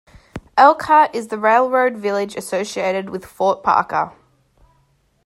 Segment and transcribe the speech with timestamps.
[0.57, 4.11] Elkhart is the "railroad village" associated with Fort Parker.